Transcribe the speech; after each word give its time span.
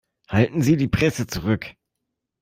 Halten 0.29 0.63
Sie 0.63 0.77
die 0.77 0.87
Presse 0.87 1.27
zurück! 1.27 1.75